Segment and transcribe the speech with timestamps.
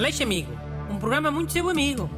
[0.00, 0.50] Aleixo Amigo,
[0.90, 2.08] um programa muito seu amigo.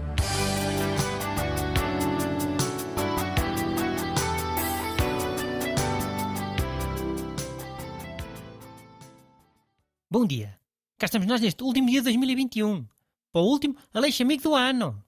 [10.08, 10.56] Bom dia.
[10.96, 12.86] Cá estamos nós neste último dia de 2021.
[13.32, 15.04] Para o último Aleixo Amigo do ano.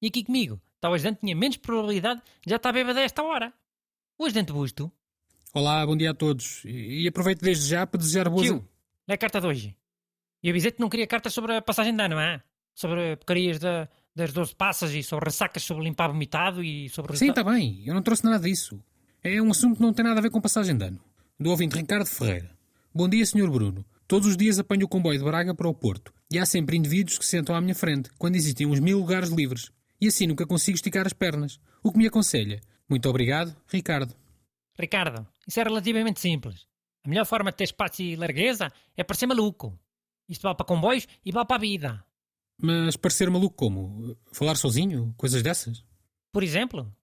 [0.00, 3.22] E aqui comigo está o ajudante tinha menos probabilidade de já estar bêbado a esta
[3.22, 3.52] hora.
[4.18, 4.90] O ajudante Busto.
[5.52, 6.64] Olá, bom dia a todos.
[6.64, 8.46] E e aproveito desde já para desejar boas.
[8.46, 8.66] Tio,
[9.06, 9.79] lê a carta de hoje.
[10.42, 12.42] E avisei-te que não queria cartas sobre a passagem de ano, não é?
[12.74, 17.16] Sobre porcarias da, das 12 passas e sobre ressacas sobre limpar vomitado e sobre...
[17.16, 17.82] Sim, está bem.
[17.86, 18.82] Eu não trouxe nada disso.
[19.22, 21.00] É um assunto que não tem nada a ver com passagem de ano.
[21.38, 22.50] Do ouvinte Ricardo Ferreira.
[22.94, 23.50] Bom dia, Sr.
[23.50, 23.84] Bruno.
[24.08, 26.12] Todos os dias apanho o comboio de Braga para o Porto.
[26.30, 29.30] E há sempre indivíduos que se sentam à minha frente, quando existem uns mil lugares
[29.30, 29.70] livres.
[30.00, 31.60] E assim nunca consigo esticar as pernas.
[31.82, 32.60] O que me aconselha?
[32.88, 34.14] Muito obrigado, Ricardo.
[34.78, 36.66] Ricardo, isso é relativamente simples.
[37.04, 39.78] A melhor forma de ter espaço e largueza é parecer maluco.
[40.30, 42.04] Isto vale para comboios e vale para a vida.
[42.62, 44.16] Mas parecer maluco como?
[44.32, 45.12] Falar sozinho?
[45.16, 45.84] Coisas dessas?
[46.32, 46.94] Por exemplo.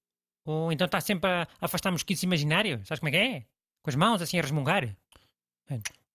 [0.46, 2.88] Ou então está sempre a afastar mosquitos imaginários.
[2.88, 3.46] Sabes como é que é?
[3.82, 4.96] Com as mãos assim a resmungar.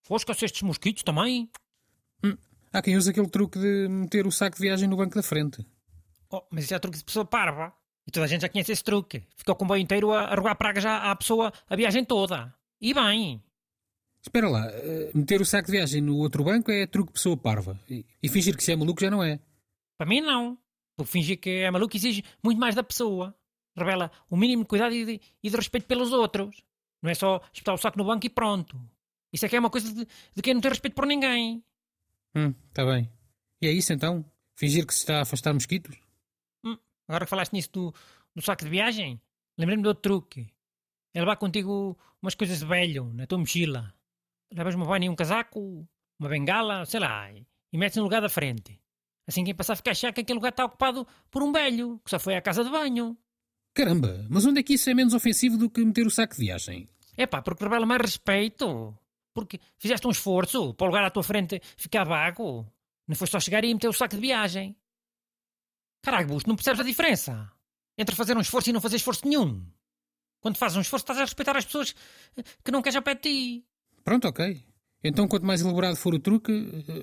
[0.00, 1.50] Fosca-se estes mosquitos também.
[2.72, 5.66] Há quem use aquele truque de meter o saco de viagem no banco da frente.
[6.30, 7.74] Oh, mas isso é truque de pessoa parva.
[8.06, 9.22] E toda a gente já conhece esse truque.
[9.36, 12.54] Fica o comboio inteiro a, a rogar pragas à, à pessoa a viagem toda.
[12.80, 13.42] E bem.
[14.22, 17.36] Espera lá, eh, meter o saco de viagem no outro banco é truque de pessoa
[17.36, 17.78] parva.
[17.90, 19.40] E, e fingir que se é maluco já não é.
[19.98, 20.56] Para mim, não.
[20.96, 23.34] Porque fingir que é maluco exige muito mais da pessoa.
[23.76, 26.62] Revela o mínimo de cuidado e de, e de respeito pelos outros.
[27.02, 28.80] Não é só espetar o saco no banco e pronto.
[29.32, 31.64] Isso é que é uma coisa de, de quem não tem respeito por ninguém.
[32.34, 33.10] Hum, está bem.
[33.60, 34.24] E é isso então?
[34.56, 35.96] Fingir que se está a afastar mosquitos?
[37.08, 37.94] Agora que falaste nisso do,
[38.34, 39.20] do saco de viagem,
[39.58, 40.48] lembrei-me de outro truque.
[41.12, 43.92] É levar contigo umas coisas de velho na tua mochila.
[44.54, 45.88] Levas uma boina e um casaco,
[46.20, 48.78] uma bengala, sei lá, e, metes no lugar da frente.
[49.26, 52.10] Assim quem passar fica a achar que aquele lugar está ocupado por um velho que
[52.10, 53.16] só foi à casa de banho.
[53.74, 56.40] Caramba, mas onde é que isso é menos ofensivo do que meter o saco de
[56.40, 56.88] viagem?
[57.16, 58.94] É pá, porque revela mais respeito.
[59.34, 62.66] Porque fizeste um esforço para o lugar à tua frente ficar vago.
[63.08, 64.76] Não foi só chegar e meter o saco de viagem.
[66.02, 67.50] Caralho, Busto, não percebes a diferença?
[67.96, 69.64] Entre fazer um esforço e não fazer esforço nenhum.
[70.40, 71.94] Quando fazes um esforço, estás a respeitar as pessoas
[72.64, 73.66] que não queres ao pé de ti.
[74.04, 74.64] Pronto, ok.
[75.04, 76.52] Então quanto mais elaborado for o truque,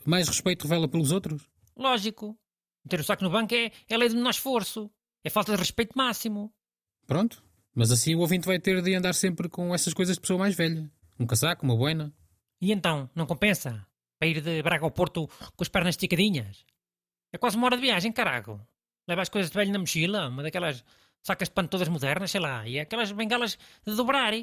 [0.05, 1.49] mais respeito revela pelos outros?
[1.75, 2.37] Lógico.
[2.85, 4.89] Meter o saco no banco é, é lei de menor esforço.
[5.23, 6.53] É falta de respeito máximo.
[7.05, 7.43] Pronto.
[7.75, 10.55] Mas assim o ouvinte vai ter de andar sempre com essas coisas de pessoa mais
[10.55, 10.89] velha.
[11.19, 12.13] Um casaco, uma boina.
[12.61, 13.85] E então, não compensa?
[14.17, 16.65] Para ir de Braga ao Porto com as pernas esticadinhas?
[17.31, 18.59] É quase uma hora de viagem, carago.
[19.07, 20.83] Leva as coisas de velho na mochila, uma daquelas
[21.21, 24.33] sacas de pano todas modernas, sei lá, e aquelas bengalas de dobrar.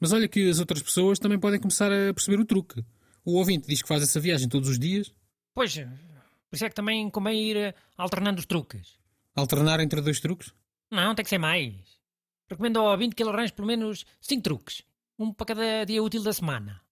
[0.00, 2.84] Mas olha que as outras pessoas também podem começar a perceber o truque.
[3.24, 5.14] O ouvinte diz que faz essa viagem todos os dias.
[5.54, 8.98] Pois, por isso é que também convém ir eh, alternando os truques.
[9.34, 10.52] Alternar entre dois truques?
[10.90, 11.74] Não, tem que ser mais.
[12.48, 14.82] Recomendo ao ouvinte que ele arranje pelo menos 5 truques.
[15.18, 16.82] Um para cada dia útil da semana.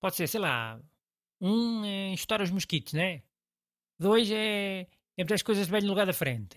[0.00, 0.80] Pode ser, sei lá,
[1.40, 3.22] um é enxutar os mosquitos, né?
[3.98, 4.82] Dois é,
[5.16, 6.56] é meter as coisas velho no lugar da frente.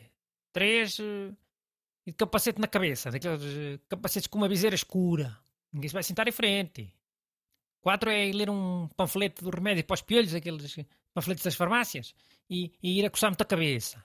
[0.51, 1.31] Três, eh,
[2.05, 5.37] e de capacete na cabeça, daqueles eh, capacetes com uma viseira escura.
[5.75, 6.89] Ninguém se vai sentar em frente.
[7.81, 10.77] Quatro é ler um panfleto do remédio para os piolhos, aqueles
[11.13, 12.15] panfletos das farmácias,
[12.49, 14.01] e, e ir a coçar-me a cabeça.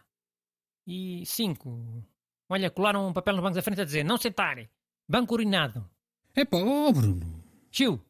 [0.85, 2.05] E cinco,
[2.49, 4.69] olha, colar um papel no banco da frente a dizer não sentar,
[5.09, 5.89] banco urinado.
[6.35, 7.41] Epá, oh Bruno.
[7.71, 8.05] Chiu,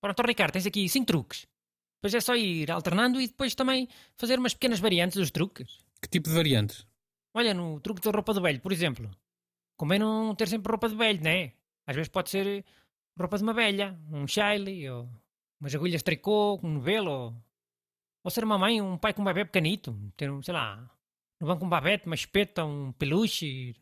[0.00, 1.46] pronto, Ricardo, tens aqui cinco truques.
[1.96, 3.86] Depois é só ir alternando e depois também
[4.16, 5.84] fazer umas pequenas variantes dos truques.
[6.00, 6.86] Que tipo de variantes?
[7.34, 9.10] Olha, no truque da roupa de velho, por exemplo.
[9.76, 11.52] Convém não ter sempre roupa de velho, né?
[11.86, 12.64] Às vezes pode ser
[13.18, 15.08] roupa de uma velha, um chile, ou
[15.60, 17.34] umas agulhas de tricô, um novelo, ou,
[18.24, 20.90] ou ser uma mãe, um pai com um bebê pequenito, ter, um, sei lá,
[21.40, 23.74] no banco um babete, uma espeta, um peluche,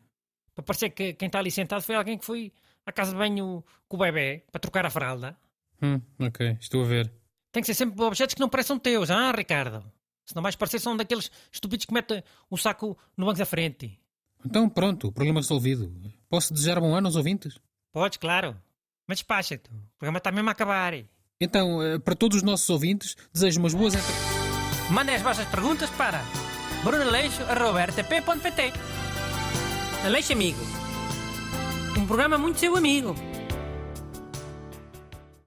[0.53, 2.53] para parecer que quem está ali sentado foi alguém que foi
[2.85, 5.37] à casa de banho com o bebê, para trocar a fralda.
[5.81, 7.11] Hum, ok, estou a ver.
[7.51, 9.83] Tem que ser sempre objetos que não pareçam teus, ah, Ricardo?
[10.25, 13.99] Senão vais parecer só um daqueles estúpidos que metem o saco no banco da frente.
[14.45, 15.93] Então pronto, problema resolvido.
[16.29, 17.59] Posso desejar bom ano aos ouvintes?
[17.91, 18.57] Podes, claro.
[19.07, 19.69] Mas despacha-te.
[19.69, 20.93] O programa está mesmo a acabar.
[21.39, 24.13] Então, eh, para todos os nossos ouvintes, desejo umas boas entre...
[24.89, 26.23] Mandem as vossas perguntas para
[26.83, 28.73] brunaleixo.rtp.pt
[30.05, 30.59] Aleixo Amigo.
[31.97, 33.15] Um programa muito seu amigo.